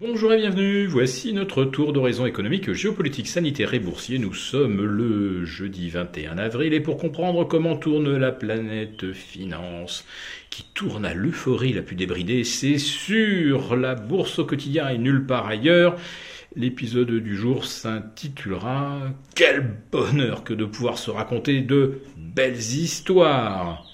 [0.00, 4.18] Bonjour et bienvenue, voici notre tour d'horizon économique, géopolitique, sanitaire et boursier.
[4.18, 10.04] Nous sommes le jeudi 21 avril et pour comprendre comment tourne la planète finance,
[10.50, 15.26] qui tourne à l'euphorie la plus débridée, c'est sur la bourse au quotidien et nulle
[15.26, 15.96] part ailleurs.
[16.56, 18.98] L'épisode du jour s'intitulera
[19.36, 23.86] Quel bonheur que de pouvoir se raconter de belles histoires.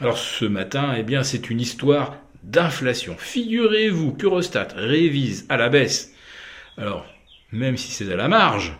[0.00, 3.16] Alors ce matin, eh bien c'est une histoire d'inflation.
[3.18, 6.12] Figurez-vous qu'Eurostat révise à la baisse,
[6.76, 7.06] alors
[7.52, 8.76] même si c'est à la marge,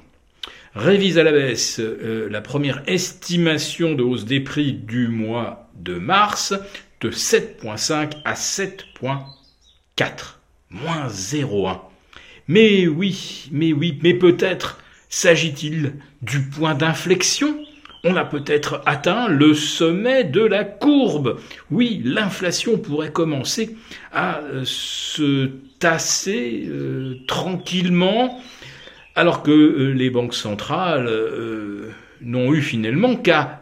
[0.75, 5.95] révise à la baisse euh, la première estimation de hausse des prix du mois de
[5.95, 6.55] mars
[7.01, 9.17] de 7.5 à 7.4,
[10.71, 11.81] moins 0,1.
[12.49, 17.57] Mais oui, mais oui, mais peut-être s'agit-il du point d'inflexion
[18.09, 21.39] on a peut-être atteint le sommet de la courbe.
[21.71, 23.77] Oui, l'inflation pourrait commencer
[24.13, 28.41] à euh, se tasser euh, tranquillement,
[29.15, 31.11] alors que euh, les banques centrales
[32.23, 33.61] n'ont eu finalement qu'à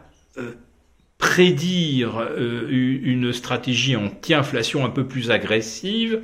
[1.19, 6.20] prédire une stratégie anti-inflation un peu plus agressive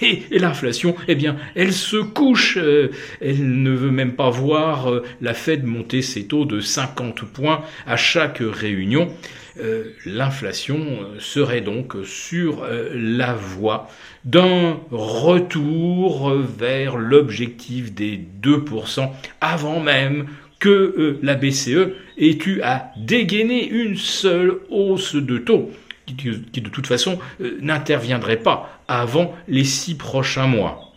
[0.00, 2.56] et, l'inflation, eh bien, elle se couche.
[2.56, 2.90] Euh,
[3.20, 7.62] elle ne veut même pas voir euh, la Fed monter ses taux de 50 points
[7.86, 9.12] à chaque réunion.
[9.60, 13.90] Euh, l'inflation serait donc sur la voie
[14.24, 19.10] d'un retour vers l'objectif des 2%
[19.42, 20.26] avant même
[20.62, 25.72] que la BCE ait eu à dégainer une seule hausse de taux
[26.06, 30.92] qui, de toute façon euh, n'interviendrait pas avant les six prochains mois.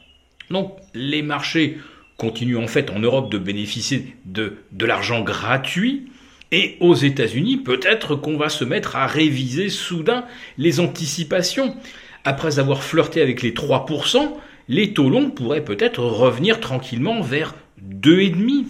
[0.51, 1.79] Donc les marchés
[2.15, 6.11] continuent en fait en Europe de bénéficier de, de l'argent gratuit,
[6.51, 10.25] et aux États-Unis, peut-être qu'on va se mettre à réviser soudain
[10.59, 11.75] les anticipations.
[12.23, 14.29] Après avoir flirté avec les 3%,
[14.69, 18.65] les taux longs pourraient peut-être revenir tranquillement vers 2,5.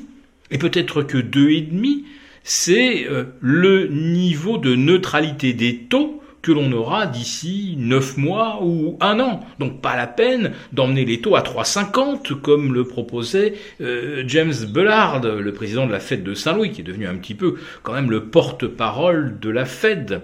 [0.51, 2.03] Et peut-être que 2,5,
[2.43, 8.97] c'est euh, le niveau de neutralité des taux que l'on aura d'ici 9 mois ou
[9.01, 9.39] un an.
[9.57, 15.21] Donc pas la peine d'emmener les taux à 3,50 comme le proposait euh, James Bullard,
[15.23, 18.11] le président de la Fed de Saint-Louis, qui est devenu un petit peu quand même
[18.11, 20.21] le porte-parole de la Fed.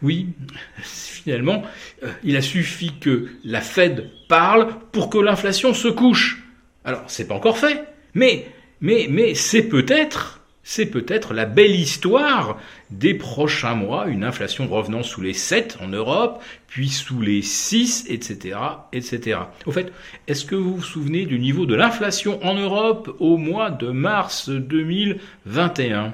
[0.00, 0.28] Oui,
[0.82, 1.64] finalement,
[2.04, 6.44] euh, il a suffi que la Fed parle pour que l'inflation se couche.
[6.84, 8.46] Alors, c'est pas encore fait, mais
[8.80, 10.38] mais mais c'est peut-être
[10.70, 12.58] c'est peut-être la belle histoire
[12.90, 18.04] des prochains mois, une inflation revenant sous les 7 en Europe, puis sous les 6,
[18.10, 18.58] etc.,
[18.92, 19.40] etc.
[19.64, 19.90] Au fait,
[20.26, 24.50] est-ce que vous vous souvenez du niveau de l'inflation en Europe au mois de mars
[24.50, 26.12] 2021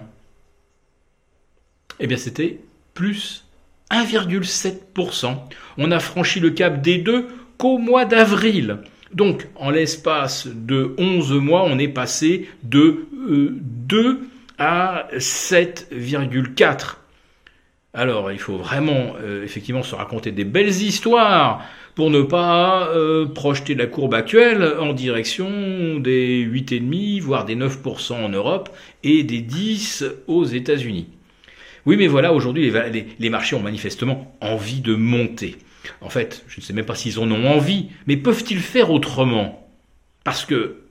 [1.98, 2.60] Eh bien, c'était
[2.94, 3.44] plus
[3.90, 5.36] 1,7%.
[5.78, 7.26] On a franchi le cap des deux
[7.58, 8.78] qu'au mois d'avril.
[9.14, 14.18] Donc, en l'espace de 11 mois, on est passé de 2 euh,
[14.58, 16.96] à 7,4.
[17.96, 21.64] Alors, il faut vraiment, euh, effectivement, se raconter des belles histoires
[21.94, 28.14] pour ne pas euh, projeter la courbe actuelle en direction des 8,5%, voire des 9%
[28.14, 28.70] en Europe
[29.04, 31.06] et des 10 aux États-Unis.
[31.86, 35.56] Oui, mais voilà, aujourd'hui, les, les, marchés ont manifestement envie de monter.
[36.00, 39.68] En fait, je ne sais même pas s'ils en ont envie, mais peuvent-ils faire autrement?
[40.24, 40.84] Parce que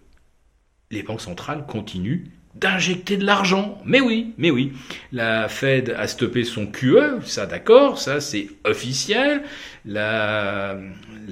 [0.91, 3.79] les banques centrales continuent d'injecter de l'argent.
[3.85, 4.73] Mais oui, mais oui.
[5.11, 9.43] La Fed a stoppé son QE, ça d'accord, ça c'est officiel.
[9.85, 10.77] La,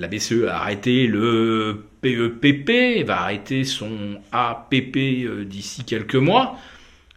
[0.10, 6.58] BCE a arrêté le PEPP, va arrêter son APP euh, d'ici quelques mois.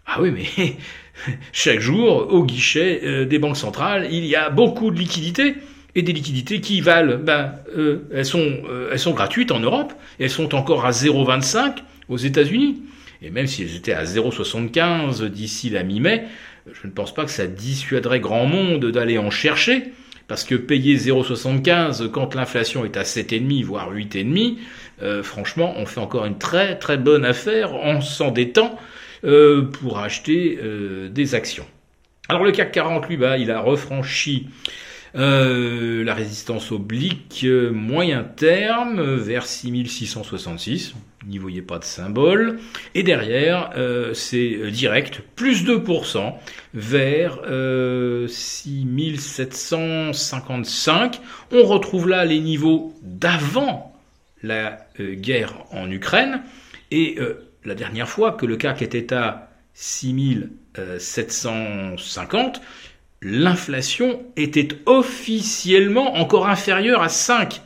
[0.06, 0.76] Ah oui, mais
[1.52, 5.54] chaque jour, au guichet euh, des banques centrales, il y a beaucoup de liquidités.
[5.94, 10.30] Et des liquidités qui valent, ben, euh, elles, sont, elles sont gratuites en Europe, elles
[10.30, 11.76] sont encore à 0,25
[12.08, 12.82] aux États-Unis.
[13.22, 16.24] Et même si elles étaient à 0,75 d'ici la mi-mai,
[16.72, 19.92] je ne pense pas que ça dissuaderait grand monde d'aller en chercher,
[20.28, 24.56] parce que payer 0,75 quand l'inflation est à 7,5 voire 8,5,
[25.02, 28.78] euh, franchement, on fait encore une très très bonne affaire en s'endettant
[29.24, 31.66] euh, pour acheter euh, des actions.
[32.28, 34.48] Alors le CAC 40, lui, bah, il a refranchi
[35.14, 40.94] la résistance oblique moyen terme vers 6666
[41.26, 42.58] n'y voyez pas de symbole.
[42.94, 46.34] Et derrière, euh, c'est euh, direct, plus 2%
[46.74, 51.20] vers euh, 6755.
[51.52, 53.92] On retrouve là les niveaux d'avant
[54.42, 56.42] la euh, guerre en Ukraine.
[56.90, 57.18] Et
[57.64, 62.62] la dernière fois que le CAC était à 6750,
[63.24, 67.60] l'inflation était officiellement encore inférieure à 5%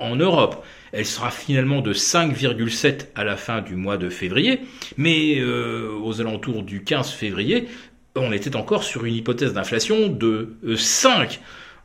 [0.00, 0.64] en Europe.
[0.92, 4.60] elle sera finalement de 5,7 à la fin du mois de février,
[4.96, 7.68] mais euh, aux alentours du 15 février,
[8.16, 11.40] on était encore sur une hypothèse d'inflation de 5.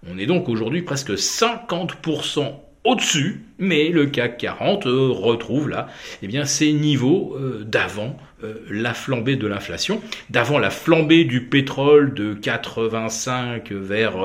[0.08, 2.54] On est donc aujourd'hui presque 50%
[2.90, 5.88] au-dessus, mais le CAC 40 euh, retrouve là
[6.24, 11.42] eh bien, ses niveaux euh, d'avant euh, la flambée de l'inflation, d'avant la flambée du
[11.42, 14.16] pétrole de 85 vers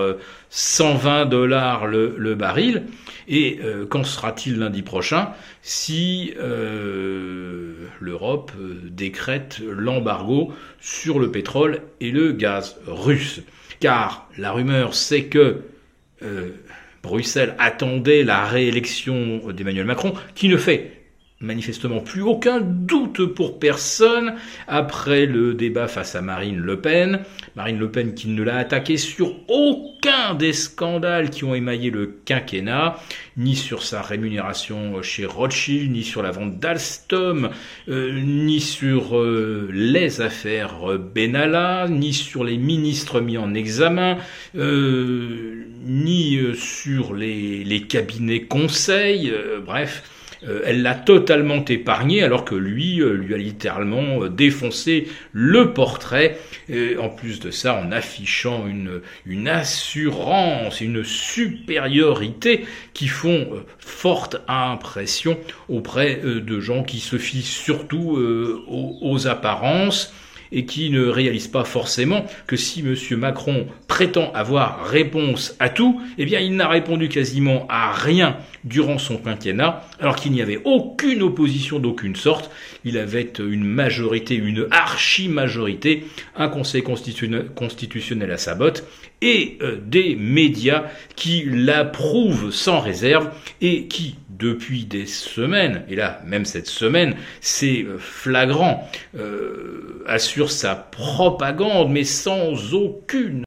[0.48, 2.84] 120 dollars le, le, baril.
[3.26, 3.58] Et
[3.88, 5.30] qu'en sera-t-il lundi prochain
[5.62, 6.34] si
[8.00, 8.52] l'Europe
[8.84, 13.40] décrète l'embargo sur le pétrole et le gaz russe?
[13.80, 15.62] Car la rumeur c'est que
[17.04, 21.03] Bruxelles attendait la réélection d'Emmanuel Macron, qui ne fait
[21.44, 24.34] manifestement plus aucun doute pour personne
[24.66, 27.20] après le débat face à Marine Le Pen.
[27.56, 32.06] Marine Le Pen qui ne l'a attaqué sur aucun des scandales qui ont émaillé le
[32.24, 32.98] quinquennat,
[33.36, 37.50] ni sur sa rémunération chez Rothschild, ni sur la vente d'Alstom,
[37.88, 44.18] euh, ni sur euh, les affaires Benalla, ni sur les ministres mis en examen,
[44.56, 49.32] euh, ni sur les, les cabinets conseils,
[49.64, 50.02] bref
[50.64, 56.38] elle l'a totalement épargné alors que lui euh, lui a littéralement euh, défoncé le portrait.
[56.98, 62.64] en plus de ça, en affichant une, une assurance, une supériorité
[62.94, 65.38] qui font forte impression
[65.68, 68.18] auprès de gens qui se fient surtout
[68.66, 70.14] aux apparences
[70.52, 72.94] et qui ne réalise pas forcément que si M.
[73.18, 78.98] Macron prétend avoir réponse à tout, eh bien il n'a répondu quasiment à rien durant
[78.98, 82.50] son quinquennat, alors qu'il n'y avait aucune opposition d'aucune sorte.
[82.84, 86.04] Il avait une majorité, une archi-majorité,
[86.36, 88.84] un conseil constitutionnel à sa botte,
[89.24, 90.84] et euh, des médias
[91.16, 93.30] qui l'approuvent sans réserve
[93.62, 98.88] et qui, depuis des semaines, et là même cette semaine, c'est euh, flagrant,
[99.18, 103.40] euh, assure sa propagande, mais sans aucune